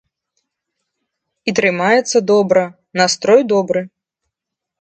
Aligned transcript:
І 1.51 1.55
трымаецца 1.59 2.17
добра, 2.31 2.65
настрой 3.03 3.41
добры. 3.53 3.81